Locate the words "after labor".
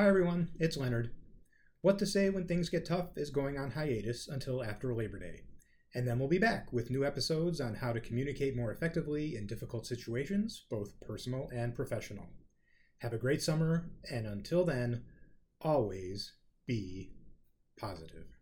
4.64-5.18